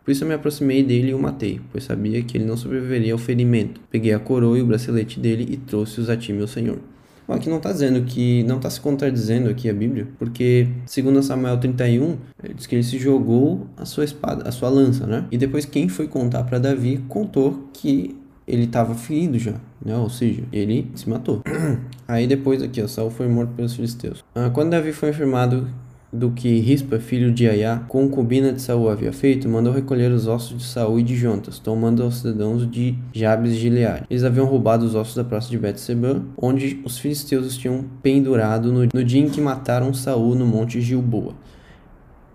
Por 0.04 0.10
isso 0.10 0.24
eu 0.24 0.28
me 0.28 0.34
aproximei 0.34 0.82
dele 0.82 1.12
e 1.12 1.14
o 1.14 1.18
matei, 1.18 1.58
pois 1.72 1.84
sabia 1.84 2.22
que 2.22 2.36
ele 2.36 2.44
não 2.44 2.58
sobreviveria 2.58 3.14
ao 3.14 3.18
ferimento. 3.18 3.80
Peguei 3.90 4.12
a 4.12 4.18
coroa 4.18 4.58
e 4.58 4.60
o 4.60 4.66
bracelete 4.66 5.18
dele 5.18 5.46
e 5.48 5.56
trouxe-os 5.56 6.10
a 6.10 6.18
ti, 6.18 6.34
meu 6.34 6.46
senhor. 6.46 6.80
Bom, 7.26 7.34
aqui 7.34 7.48
não 7.48 7.56
está 7.56 7.72
dizendo 7.72 8.02
que. 8.02 8.42
Não 8.44 8.56
está 8.56 8.70
se 8.70 8.80
contradizendo 8.80 9.48
aqui 9.48 9.68
a 9.68 9.74
Bíblia, 9.74 10.08
porque, 10.18 10.68
segundo 10.86 11.22
Samuel 11.22 11.58
31, 11.58 12.16
diz 12.54 12.66
que 12.66 12.74
ele 12.76 12.84
se 12.84 12.98
jogou 12.98 13.66
a 13.76 13.84
sua 13.84 14.04
espada, 14.04 14.48
a 14.48 14.52
sua 14.52 14.68
lança, 14.68 15.06
né? 15.06 15.26
E 15.30 15.36
depois 15.36 15.64
quem 15.64 15.88
foi 15.88 16.06
contar 16.06 16.44
para 16.44 16.58
Davi 16.58 17.04
contou 17.08 17.68
que 17.72 18.16
ele 18.46 18.64
estava 18.64 18.94
ferido 18.94 19.38
já, 19.38 19.54
né? 19.84 19.96
Ou 19.96 20.08
seja, 20.08 20.44
ele 20.52 20.90
se 20.94 21.08
matou. 21.08 21.42
Aí 22.06 22.26
depois 22.26 22.62
aqui, 22.62 22.80
ó, 22.80 22.86
Saul 22.86 23.10
foi 23.10 23.26
morto 23.26 23.54
pelos 23.54 23.74
filisteus. 23.74 24.24
Ah, 24.34 24.50
quando 24.50 24.70
Davi 24.70 24.92
foi 24.92 25.10
informado 25.10 25.68
do 26.16 26.30
que 26.30 26.58
Rispa, 26.58 26.98
filho 26.98 27.32
de 27.32 27.48
Aiá, 27.48 27.82
concubina 27.88 28.52
de 28.52 28.60
Saul, 28.60 28.88
havia 28.88 29.12
feito, 29.12 29.48
mandou 29.48 29.72
recolher 29.72 30.10
os 30.10 30.26
ossos 30.26 30.58
de 30.58 30.64
Saul 30.64 30.98
e 30.98 31.02
de 31.02 31.14
Jontas, 31.14 31.58
tomando 31.58 32.02
aos 32.02 32.18
cidadãos 32.18 32.68
de 32.68 32.96
Jabes 33.12 33.52
de 33.52 33.58
Gileade. 33.58 34.06
Eles 34.10 34.24
haviam 34.24 34.46
roubado 34.46 34.84
os 34.84 34.94
ossos 34.94 35.14
da 35.14 35.24
praça 35.24 35.50
de 35.50 35.58
Betseba, 35.58 36.22
onde 36.36 36.80
os 36.84 36.98
filisteus 36.98 37.46
os 37.46 37.56
tinham 37.56 37.84
pendurado 38.02 38.72
no, 38.72 38.88
no 38.92 39.04
dia 39.04 39.20
em 39.20 39.28
que 39.28 39.40
mataram 39.40 39.92
Saul 39.92 40.34
no 40.34 40.46
monte 40.46 40.80
Gilboa. 40.80 41.34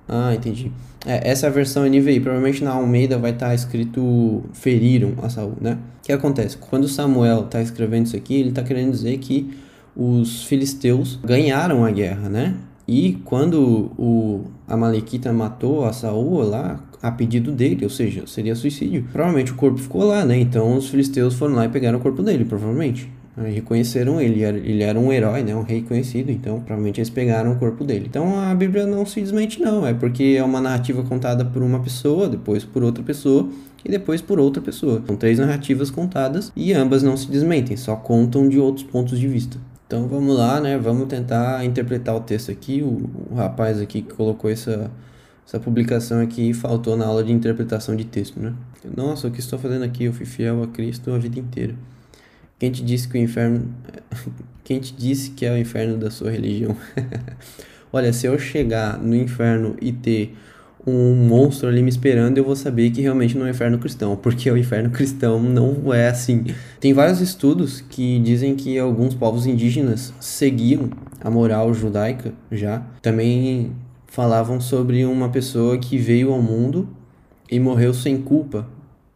Ah, 0.08 0.34
entendi. 0.36 0.72
É, 1.06 1.30
essa 1.30 1.50
versão 1.50 1.86
NVI, 1.86 2.20
provavelmente 2.20 2.64
na 2.64 2.72
Almeida 2.72 3.18
vai 3.18 3.32
estar 3.32 3.48
tá 3.48 3.56
escrito 3.56 4.44
feriram 4.54 5.14
a 5.22 5.30
Saul, 5.30 5.54
né? 5.60 5.78
O 6.00 6.06
que 6.06 6.12
acontece? 6.12 6.58
Quando 6.58 6.88
Samuel 6.88 7.46
está 7.46 7.62
escrevendo 7.62 8.06
isso 8.08 8.16
aqui, 8.16 8.36
ele 8.36 8.50
está 8.50 8.62
querendo 8.62 8.92
dizer 8.92 9.18
que 9.18 9.50
os 9.96 10.44
filisteus 10.44 11.20
ganharam 11.24 11.84
a 11.84 11.92
guerra, 11.92 12.30
né? 12.30 12.56
E 12.92 13.14
quando 13.24 13.90
o 13.98 14.42
Amalequita 14.68 15.32
matou 15.32 15.86
a 15.86 15.94
Saul 15.94 16.42
lá, 16.42 16.78
a 17.02 17.10
pedido 17.10 17.50
dele, 17.50 17.86
ou 17.86 17.90
seja, 17.90 18.28
seria 18.28 18.54
suicídio, 18.54 19.06
provavelmente 19.14 19.54
o 19.54 19.56
corpo 19.56 19.78
ficou 19.78 20.04
lá, 20.04 20.26
né? 20.26 20.38
Então 20.38 20.76
os 20.76 20.90
filisteus 20.90 21.36
foram 21.36 21.56
lá 21.56 21.64
e 21.64 21.70
pegaram 21.70 22.00
o 22.00 22.02
corpo 22.02 22.22
dele, 22.22 22.44
provavelmente. 22.44 23.10
Aí 23.38 23.54
reconheceram 23.54 24.20
ele, 24.20 24.44
ele 24.44 24.84
era 24.84 25.00
um 25.00 25.10
herói, 25.10 25.42
né? 25.42 25.56
Um 25.56 25.62
rei 25.62 25.84
conhecido, 25.84 26.34
então 26.34 26.60
provavelmente 26.60 27.00
eles 27.00 27.10
pegaram 27.10 27.54
o 27.54 27.56
corpo 27.56 27.86
dele. 27.86 28.08
Então 28.10 28.38
a 28.38 28.54
Bíblia 28.54 28.86
não 28.86 29.06
se 29.06 29.22
desmente, 29.22 29.62
não, 29.62 29.88
é 29.88 29.94
porque 29.94 30.36
é 30.38 30.44
uma 30.44 30.60
narrativa 30.60 31.02
contada 31.02 31.46
por 31.46 31.64
uma 31.64 31.80
pessoa, 31.80 32.28
depois 32.28 32.66
por 32.66 32.84
outra 32.84 33.02
pessoa 33.02 33.48
e 33.86 33.90
depois 33.90 34.20
por 34.20 34.38
outra 34.38 34.62
pessoa. 34.62 35.02
São 35.08 35.16
três 35.16 35.40
narrativas 35.40 35.90
contadas 35.90 36.52
e 36.58 36.74
ambas 36.74 37.02
não 37.02 37.16
se 37.16 37.32
desmentem, 37.32 37.78
só 37.78 37.96
contam 37.96 38.50
de 38.50 38.60
outros 38.60 38.86
pontos 38.86 39.18
de 39.18 39.30
vista. 39.30 39.58
Então 39.92 40.08
vamos 40.08 40.38
lá, 40.38 40.62
né? 40.62 40.78
Vamos 40.78 41.06
tentar 41.10 41.66
interpretar 41.66 42.16
o 42.16 42.22
texto 42.22 42.50
aqui. 42.50 42.82
O, 42.82 43.10
o 43.30 43.36
rapaz 43.36 43.78
aqui 43.82 44.02
que 44.02 44.14
colocou 44.14 44.50
essa, 44.50 44.90
essa 45.46 45.60
publicação 45.60 46.22
aqui 46.22 46.54
faltou 46.54 46.96
na 46.96 47.06
aula 47.06 47.22
de 47.22 47.34
interpretação 47.34 47.94
de 47.94 48.06
texto, 48.06 48.40
né? 48.40 48.54
Nossa, 48.96 49.28
o 49.28 49.32
que 49.32 49.42
estou 49.42 49.60
fazendo 49.60 49.84
aqui? 49.84 50.06
Eu 50.06 50.14
fui 50.14 50.26
fiel 50.26 50.64
a 50.64 50.68
Cristo 50.68 51.12
a 51.12 51.18
vida 51.18 51.38
inteira. 51.38 51.76
Quem 52.58 52.72
te 52.72 52.82
disse 52.86 53.06
que 53.10 53.18
o 53.18 53.22
inferno. 53.22 53.70
Quem 54.64 54.80
te 54.80 54.94
disse 54.94 55.32
que 55.32 55.46
é 55.46 55.52
o 55.52 55.58
inferno 55.58 55.98
da 55.98 56.10
sua 56.10 56.32
religião? 56.32 56.74
Olha, 57.92 58.14
se 58.14 58.26
eu 58.26 58.40
chegar 58.40 58.98
no 58.98 59.14
inferno 59.14 59.76
e 59.82 59.92
ter 59.92 60.38
um 60.86 61.16
monstro 61.16 61.68
ali 61.68 61.82
me 61.82 61.90
esperando, 61.90 62.38
eu 62.38 62.44
vou 62.44 62.56
saber 62.56 62.90
que 62.90 63.02
realmente 63.02 63.38
não 63.38 63.46
é 63.46 63.52
inferno 63.52 63.78
cristão, 63.78 64.16
porque 64.16 64.50
o 64.50 64.58
inferno 64.58 64.90
cristão 64.92 65.42
não 65.42 65.94
é 65.94 66.08
assim. 66.08 66.46
Tem 66.80 66.94
vários 66.94 67.22
estudos 67.22 67.82
que 67.82 68.20
dizem 68.20 68.56
que 68.56 68.78
alguns 68.80 69.14
povos 69.14 69.46
indígenas 69.46 70.14
seguiam 70.20 70.90
a 71.20 71.30
moral 71.30 71.74
judaica 71.74 72.34
já. 72.52 72.84
Também 73.02 73.72
falavam 74.08 74.60
sobre 74.60 75.06
uma 75.06 75.30
pessoa 75.30 75.78
que 75.78 75.98
veio 75.98 76.32
ao 76.32 76.42
mundo 76.42 76.90
e 77.50 77.60
morreu 77.60 77.94
sem 77.94 78.22
culpa 78.22 78.68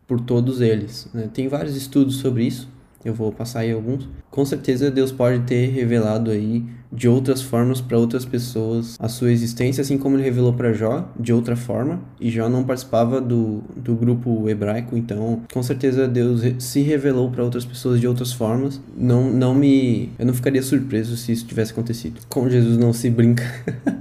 por 0.08 0.20
todos 0.20 0.62
eles. 0.62 1.10
Né? 1.14 1.30
Tem 1.34 1.48
vários 1.48 1.76
estudos 1.76 2.18
sobre 2.18 2.44
isso. 2.44 2.70
Eu 3.06 3.14
vou 3.14 3.32
passar 3.32 3.60
aí 3.60 3.72
alguns. 3.72 4.10
Com 4.32 4.44
certeza 4.44 4.90
Deus 4.90 5.12
pode 5.12 5.44
ter 5.44 5.68
revelado 5.68 6.32
aí 6.32 6.66
de 6.92 7.08
outras 7.08 7.42
formas 7.42 7.80
para 7.80 7.98
outras 8.00 8.26
pessoas 8.26 8.96
a 9.00 9.08
sua 9.08 9.32
existência, 9.32 9.82
assim 9.82 9.98
como 9.98 10.16
ele 10.16 10.24
revelou 10.24 10.54
para 10.54 10.74
Jó 10.74 11.08
de 11.20 11.32
outra 11.32 11.56
forma. 11.56 12.02
E 12.20 12.32
Jó 12.32 12.50
não 12.50 12.64
participava 12.64 13.22
do, 13.22 13.62
do 13.76 13.96
grupo 13.96 14.50
hebraico, 14.50 14.98
então 14.98 15.44
com 15.54 15.62
certeza 15.62 16.08
Deus 16.08 16.42
se 16.58 16.82
revelou 16.82 17.30
para 17.30 17.44
outras 17.44 17.64
pessoas 17.64 18.00
de 18.00 18.08
outras 18.08 18.34
formas. 18.34 18.82
Não, 18.98 19.32
não 19.32 19.54
me, 19.54 20.12
eu 20.18 20.26
não 20.26 20.34
ficaria 20.34 20.64
surpreso 20.64 21.16
se 21.16 21.32
isso 21.32 21.46
tivesse 21.46 21.74
acontecido. 21.74 22.22
Com 22.28 22.50
Jesus 22.50 22.76
não 22.76 22.92
se 22.92 23.10
brinca. 23.10 23.44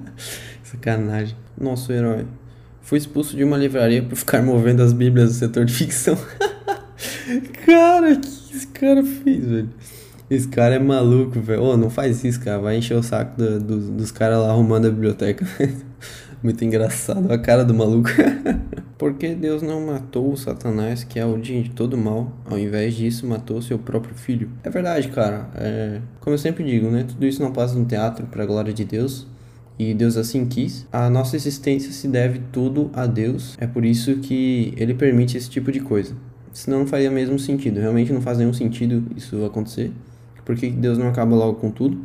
Sacanagem. 0.65 1.37
Nosso 1.61 1.93
herói. 1.93 2.27
Foi 2.81 2.99
expulso 2.99 3.37
de 3.37 3.45
uma 3.45 3.57
livraria 3.57 4.03
por 4.03 4.17
ficar 4.17 4.41
movendo 4.45 4.83
as 4.83 4.93
Bíblias 4.93 5.33
do 5.33 5.39
setor 5.39 5.65
de 5.65 5.75
ficção. 5.75 6.17
Cara, 7.65 8.17
que 8.17 8.44
cara 8.85 9.03
fez, 9.03 9.47
velho? 9.47 9.71
Esse 10.29 10.49
cara 10.49 10.75
é 10.75 10.79
maluco, 10.79 11.41
velho. 11.41 11.63
Ô, 11.63 11.73
oh, 11.73 11.77
não 11.77 11.89
faz 11.89 12.23
isso, 12.23 12.41
cara. 12.41 12.59
Vai 12.59 12.77
encher 12.77 12.97
o 12.97 13.03
saco 13.03 13.37
do, 13.37 13.61
do, 13.61 13.79
dos 13.93 14.11
caras 14.11 14.39
lá 14.39 14.51
arrumando 14.51 14.87
a 14.87 14.91
biblioteca. 14.91 15.47
Muito 16.43 16.63
engraçado 16.63 17.33
a 17.33 17.39
cara 17.39 17.65
do 17.65 17.73
maluco. 17.73 18.11
Porque 18.99 19.35
Deus 19.35 19.63
não 19.63 19.87
matou 19.87 20.33
o 20.33 20.37
Satanás, 20.37 21.03
que 21.03 21.19
é 21.19 21.25
o 21.25 21.39
de 21.39 21.71
todo 21.71 21.97
mal, 21.97 22.33
ao 22.45 22.59
invés 22.59 22.95
disso, 22.95 23.27
matou 23.27 23.61
seu 23.61 23.79
próprio 23.79 24.15
filho. 24.15 24.51
É 24.63 24.71
verdade, 24.71 25.09
cara. 25.09 25.49
É... 25.55 26.01
Como 26.21 26.35
eu 26.35 26.39
sempre 26.39 26.63
digo, 26.65 26.91
né? 26.91 27.05
Tudo 27.09 27.27
isso 27.27 27.43
não 27.43 27.53
passa 27.53 27.75
no 27.75 27.85
teatro 27.85 28.27
para 28.27 28.43
a 28.43 28.47
glória 28.47 28.73
de 28.73 28.85
Deus. 28.85 29.27
E 29.79 29.93
Deus 29.95 30.17
assim 30.17 30.47
quis. 30.47 30.87
A 30.93 31.11
nossa 31.11 31.35
existência 31.37 31.91
se 31.91 32.07
deve 32.07 32.41
tudo 32.53 32.91
a 32.93 33.07
Deus. 33.07 33.57
É 33.59 33.67
por 33.67 33.85
isso 33.85 34.17
que 34.19 34.73
Ele 34.77 34.95
permite 34.95 35.37
esse 35.37 35.51
tipo 35.51 35.73
de 35.73 35.81
coisa. 35.81 36.15
Senão 36.55 36.79
não 36.79 36.87
faria 36.87 37.11
mesmo 37.11 37.37
sentido. 37.37 37.81
Realmente 37.81 38.13
não 38.13 38.23
faz 38.23 38.39
nenhum 38.39 38.53
sentido 38.53 39.05
isso 39.17 39.45
acontecer. 39.45 39.93
Por 40.45 40.55
que 40.57 40.71
Deus 40.71 40.97
não 40.97 41.09
acaba 41.09 41.35
logo 41.35 41.55
com 41.55 41.71
tudo? 41.71 41.99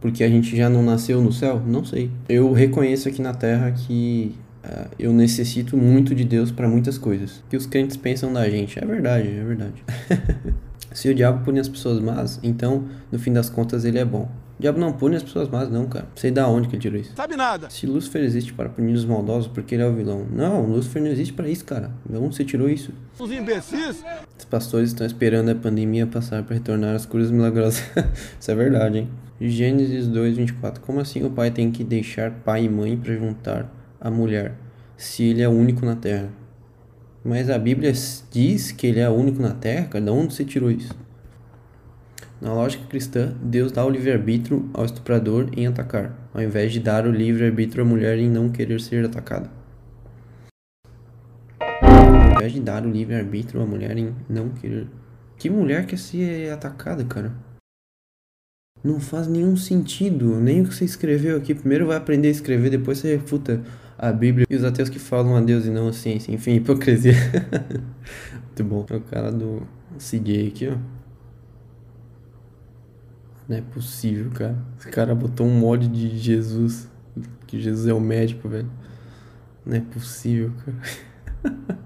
Porque 0.00 0.24
a 0.24 0.28
gente 0.28 0.56
já 0.56 0.70
não 0.70 0.82
nasceu 0.82 1.20
no 1.20 1.30
céu? 1.30 1.62
Não 1.64 1.84
sei. 1.84 2.10
Eu 2.26 2.50
reconheço 2.52 3.08
aqui 3.08 3.20
na 3.20 3.34
terra 3.34 3.70
que 3.70 4.34
uh, 4.64 4.88
eu 4.98 5.12
necessito 5.12 5.76
muito 5.76 6.14
de 6.14 6.24
Deus 6.24 6.50
para 6.50 6.66
muitas 6.66 6.96
coisas. 6.96 7.44
Que 7.50 7.56
os 7.58 7.66
crentes 7.66 7.98
pensam 7.98 8.32
da 8.32 8.48
gente. 8.48 8.82
É 8.82 8.86
verdade, 8.86 9.28
é 9.28 9.44
verdade. 9.44 9.84
Se 10.92 11.10
o 11.10 11.14
diabo 11.14 11.44
pune 11.44 11.60
as 11.60 11.68
pessoas 11.68 12.00
más, 12.00 12.40
então, 12.42 12.86
no 13.12 13.18
fim 13.18 13.32
das 13.32 13.50
contas, 13.50 13.84
ele 13.84 13.98
é 13.98 14.04
bom. 14.04 14.28
Diabo 14.60 14.78
não 14.78 14.92
pune 14.92 15.16
as 15.16 15.22
pessoas 15.22 15.48
más, 15.48 15.70
não, 15.70 15.86
cara. 15.86 16.06
Sei 16.14 16.30
da 16.30 16.46
onde 16.46 16.68
que 16.68 16.74
ele 16.74 16.82
tirou 16.82 17.00
isso. 17.00 17.14
Sabe 17.16 17.34
nada. 17.34 17.70
Se 17.70 17.86
Lúcifer 17.86 18.22
existe 18.22 18.52
para 18.52 18.68
punir 18.68 18.92
os 18.92 19.06
maldosos 19.06 19.48
porque 19.48 19.74
ele 19.74 19.82
é 19.82 19.86
o 19.86 19.94
vilão. 19.94 20.26
Não, 20.30 20.66
Lúcifer 20.66 21.00
não 21.00 21.10
existe 21.10 21.32
para 21.32 21.48
isso, 21.48 21.64
cara. 21.64 21.90
De 22.06 22.18
onde 22.18 22.36
você 22.36 22.44
tirou 22.44 22.68
isso? 22.68 22.92
Os 23.18 23.32
imbecis. 23.32 24.04
Os 24.38 24.44
pastores 24.44 24.90
estão 24.90 25.06
esperando 25.06 25.48
a 25.48 25.54
pandemia 25.54 26.06
passar 26.06 26.42
para 26.42 26.56
retornar 26.56 26.94
às 26.94 27.06
curas 27.06 27.30
milagrosas. 27.30 27.82
isso 28.38 28.50
é 28.50 28.54
verdade, 28.54 28.98
hein? 28.98 29.08
Gênesis 29.40 30.06
2, 30.06 30.36
24. 30.36 30.82
Como 30.82 31.00
assim 31.00 31.24
o 31.24 31.30
pai 31.30 31.50
tem 31.50 31.70
que 31.70 31.82
deixar 31.82 32.30
pai 32.30 32.64
e 32.64 32.68
mãe 32.68 32.98
para 32.98 33.14
juntar 33.14 33.72
a 33.98 34.10
mulher, 34.10 34.54
se 34.94 35.22
ele 35.22 35.40
é 35.40 35.48
o 35.48 35.52
único 35.52 35.86
na 35.86 35.96
terra? 35.96 36.28
Mas 37.24 37.48
a 37.48 37.58
Bíblia 37.58 37.92
diz 38.30 38.72
que 38.72 38.86
ele 38.86 39.00
é 39.00 39.08
o 39.08 39.12
único 39.12 39.40
na 39.40 39.54
terra? 39.54 39.86
Cara, 39.86 40.04
de 40.04 40.10
onde 40.10 40.34
você 40.34 40.44
tirou 40.44 40.70
isso? 40.70 40.94
Na 42.40 42.54
lógica 42.54 42.86
cristã, 42.86 43.34
Deus 43.42 43.70
dá 43.70 43.84
o 43.84 43.90
livre-arbítrio 43.90 44.70
ao 44.72 44.86
estuprador 44.86 45.50
em 45.54 45.66
atacar, 45.66 46.16
ao 46.32 46.40
invés 46.40 46.72
de 46.72 46.80
dar 46.80 47.06
o 47.06 47.10
livre-arbítrio 47.10 47.84
à 47.84 47.86
mulher 47.86 48.18
em 48.18 48.30
não 48.30 48.48
querer 48.48 48.80
ser 48.80 49.04
atacada. 49.04 49.50
Ao 51.60 52.36
invés 52.36 52.52
de 52.54 52.60
dar 52.60 52.86
o 52.86 52.90
livre-arbítrio 52.90 53.60
à 53.60 53.66
mulher 53.66 53.94
em 53.98 54.14
não 54.26 54.48
querer. 54.48 54.88
Que 55.36 55.50
mulher 55.50 55.84
quer 55.84 55.98
ser 55.98 56.50
atacada, 56.50 57.04
cara? 57.04 57.30
Não 58.82 58.98
faz 58.98 59.26
nenhum 59.26 59.54
sentido. 59.54 60.40
Nem 60.40 60.62
o 60.62 60.64
que 60.66 60.74
você 60.74 60.86
escreveu 60.86 61.36
aqui. 61.36 61.54
Primeiro 61.54 61.88
vai 61.88 61.98
aprender 61.98 62.28
a 62.28 62.30
escrever, 62.30 62.70
depois 62.70 62.98
você 62.98 63.16
refuta 63.16 63.62
a 63.98 64.10
Bíblia 64.10 64.46
e 64.48 64.56
os 64.56 64.64
ateus 64.64 64.88
que 64.88 64.98
falam 64.98 65.36
a 65.36 65.42
Deus 65.42 65.66
e 65.66 65.70
não 65.70 65.88
a 65.88 65.92
ciência. 65.92 66.32
Enfim, 66.32 66.54
hipocrisia. 66.56 67.12
Muito 68.46 68.64
bom. 68.64 68.86
É 68.88 68.96
o 68.96 69.00
cara 69.02 69.30
do 69.30 69.62
CJ 69.98 70.48
aqui, 70.48 70.68
ó. 70.68 70.99
Não 73.50 73.56
é 73.56 73.62
possível, 73.62 74.30
cara. 74.30 74.56
Esse 74.78 74.88
cara 74.90 75.12
botou 75.12 75.44
um 75.44 75.50
mod 75.50 75.88
de 75.88 76.16
Jesus. 76.16 76.88
Que 77.48 77.60
Jesus 77.60 77.88
é 77.88 77.92
o 77.92 77.98
médico, 77.98 78.48
velho. 78.48 78.70
Não 79.66 79.76
é 79.76 79.80
possível, 79.80 80.52
cara. 80.64 80.76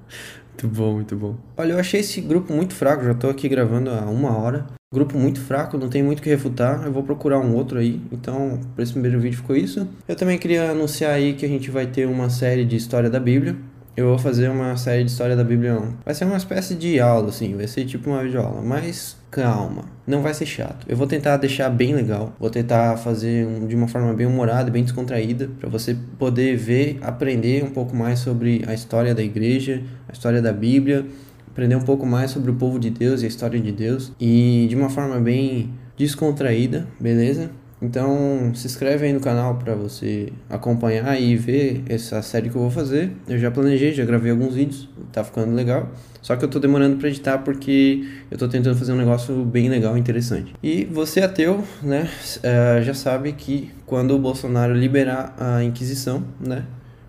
muito 0.52 0.68
bom, 0.68 0.92
muito 0.92 1.16
bom. 1.16 1.36
Olha, 1.56 1.72
eu 1.72 1.78
achei 1.78 2.00
esse 2.00 2.20
grupo 2.20 2.52
muito 2.52 2.74
fraco. 2.74 3.02
Já 3.02 3.14
tô 3.14 3.30
aqui 3.30 3.48
gravando 3.48 3.88
há 3.88 4.02
uma 4.02 4.36
hora. 4.36 4.66
Grupo 4.92 5.16
muito 5.16 5.40
fraco, 5.40 5.78
não 5.78 5.88
tem 5.88 6.02
muito 6.02 6.18
o 6.18 6.22
que 6.22 6.28
refutar. 6.28 6.84
Eu 6.84 6.92
vou 6.92 7.02
procurar 7.02 7.40
um 7.40 7.54
outro 7.54 7.78
aí. 7.78 7.98
Então, 8.12 8.60
para 8.74 8.82
esse 8.82 8.92
primeiro 8.92 9.18
vídeo 9.18 9.38
ficou 9.38 9.56
isso. 9.56 9.88
Eu 10.06 10.16
também 10.16 10.36
queria 10.36 10.70
anunciar 10.70 11.14
aí 11.14 11.32
que 11.32 11.46
a 11.46 11.48
gente 11.48 11.70
vai 11.70 11.86
ter 11.86 12.06
uma 12.06 12.28
série 12.28 12.66
de 12.66 12.76
história 12.76 13.08
da 13.08 13.18
Bíblia. 13.18 13.56
Eu 13.96 14.08
vou 14.08 14.18
fazer 14.18 14.48
uma 14.48 14.76
série 14.76 15.04
de 15.04 15.10
história 15.10 15.36
da 15.36 15.44
Bíblia. 15.44 15.74
Não. 15.74 15.94
Vai 16.04 16.14
ser 16.14 16.24
uma 16.24 16.36
espécie 16.36 16.74
de 16.74 16.98
aula, 16.98 17.28
assim. 17.28 17.54
Vai 17.56 17.68
ser 17.68 17.84
tipo 17.84 18.10
uma 18.10 18.24
videoaula. 18.24 18.60
Mas 18.60 19.16
calma, 19.30 19.84
não 20.04 20.20
vai 20.20 20.34
ser 20.34 20.46
chato. 20.46 20.84
Eu 20.88 20.96
vou 20.96 21.06
tentar 21.06 21.36
deixar 21.36 21.68
bem 21.70 21.94
legal, 21.94 22.32
vou 22.38 22.50
tentar 22.50 22.96
fazer 22.96 23.46
um, 23.46 23.66
de 23.66 23.74
uma 23.74 23.88
forma 23.88 24.12
bem 24.14 24.26
humorada, 24.26 24.70
bem 24.70 24.82
descontraída, 24.82 25.48
para 25.58 25.68
você 25.68 25.96
poder 26.18 26.56
ver, 26.56 26.98
aprender 27.02 27.64
um 27.64 27.70
pouco 27.70 27.96
mais 27.96 28.20
sobre 28.20 28.62
a 28.66 28.74
história 28.74 29.14
da 29.14 29.22
igreja, 29.22 29.82
a 30.08 30.12
história 30.12 30.40
da 30.40 30.52
Bíblia, 30.52 31.06
aprender 31.48 31.74
um 31.74 31.82
pouco 31.82 32.06
mais 32.06 32.30
sobre 32.30 32.50
o 32.50 32.54
povo 32.54 32.78
de 32.78 32.90
Deus 32.90 33.22
e 33.22 33.24
a 33.24 33.28
história 33.28 33.60
de 33.60 33.72
Deus 33.72 34.12
e 34.20 34.66
de 34.68 34.76
uma 34.76 34.88
forma 34.88 35.18
bem 35.20 35.72
descontraída, 35.96 36.86
beleza? 37.00 37.50
Então 37.84 38.50
se 38.54 38.66
inscreve 38.66 39.04
aí 39.04 39.12
no 39.12 39.20
canal 39.20 39.56
para 39.56 39.74
você 39.74 40.32
acompanhar 40.48 41.20
e 41.20 41.36
ver 41.36 41.82
essa 41.86 42.22
série 42.22 42.48
que 42.48 42.56
eu 42.56 42.62
vou 42.62 42.70
fazer. 42.70 43.12
Eu 43.28 43.38
já 43.38 43.50
planejei, 43.50 43.92
já 43.92 44.04
gravei 44.06 44.30
alguns 44.30 44.54
vídeos, 44.54 44.88
tá 45.12 45.22
ficando 45.22 45.54
legal. 45.54 45.90
Só 46.22 46.34
que 46.34 46.42
eu 46.42 46.48
tô 46.48 46.58
demorando 46.58 46.96
para 46.96 47.08
editar 47.08 47.38
porque 47.38 48.02
eu 48.30 48.38
tô 48.38 48.48
tentando 48.48 48.76
fazer 48.78 48.92
um 48.92 48.96
negócio 48.96 49.44
bem 49.44 49.68
legal 49.68 49.96
e 49.96 50.00
interessante. 50.00 50.54
E 50.62 50.86
você 50.86 51.20
ateu, 51.20 51.62
né, 51.82 52.08
uh, 52.38 52.82
já 52.82 52.94
sabe 52.94 53.32
que 53.32 53.70
quando 53.84 54.16
o 54.16 54.18
Bolsonaro 54.18 54.72
liberar 54.72 55.36
a 55.38 55.62
Inquisição, 55.62 56.24
né, 56.40 56.64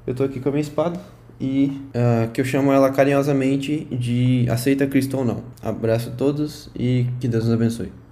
eu 0.06 0.14
tô 0.14 0.26
aqui 0.26 0.42
com 0.42 0.50
a 0.50 0.52
minha 0.52 0.62
espada 0.62 1.00
e 1.40 1.82
uh, 1.96 2.30
que 2.32 2.42
eu 2.42 2.46
chamo 2.46 2.74
ela 2.74 2.92
carinhosamente 2.92 3.88
de 3.90 4.46
aceita 4.50 4.86
Cristo 4.86 5.18
ou 5.18 5.24
não. 5.24 5.42
Abraço 5.64 6.10
a 6.10 6.12
todos 6.12 6.70
e 6.78 7.06
que 7.22 7.30
Deus 7.30 7.46
nos 7.46 7.54
abençoe. 7.54 8.05